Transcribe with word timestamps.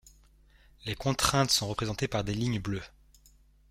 Les 0.87 0.95
contraintes 0.95 1.51
sont 1.51 1.67
représentées 1.67 2.07
par 2.07 2.23
des 2.23 2.33
lignes 2.33 2.59
bleues. 2.59 2.81